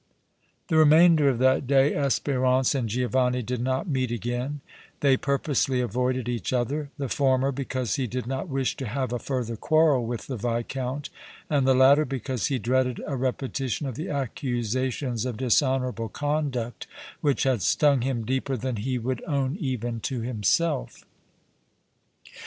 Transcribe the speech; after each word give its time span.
The 0.69 0.77
remainder 0.77 1.29
of 1.29 1.37
that 1.37 1.67
day 1.67 1.91
Espérance 1.91 2.73
and 2.73 2.89
Giovanni 2.89 3.43
did 3.43 3.61
not 3.61 3.87
meet 3.87 4.09
again; 4.09 4.61
they 5.01 5.15
purposely 5.15 5.79
avoided 5.79 6.27
each 6.27 6.51
other, 6.51 6.89
the 6.97 7.07
former 7.07 7.51
because 7.51 7.97
he 7.97 8.07
did 8.07 8.25
not 8.25 8.49
wish 8.49 8.75
to 8.77 8.87
have 8.87 9.13
a 9.13 9.19
further 9.19 9.55
quarrel 9.55 10.03
with 10.07 10.25
the 10.25 10.37
Viscount, 10.37 11.11
and 11.51 11.67
the 11.67 11.75
latter 11.75 12.03
because 12.03 12.47
he 12.47 12.57
dreaded 12.57 12.99
a 13.05 13.15
repetition 13.15 13.85
of 13.85 13.93
the 13.93 14.09
accusations 14.09 15.23
of 15.23 15.37
dishonorable 15.37 16.09
conduct, 16.09 16.87
which 17.19 17.43
had 17.43 17.61
stung 17.61 18.01
him 18.01 18.25
deeper 18.25 18.57
than 18.57 18.77
he 18.77 18.97
would 18.97 19.23
own 19.27 19.55
even 19.59 19.99
to 19.99 20.21
himself. 20.21 21.05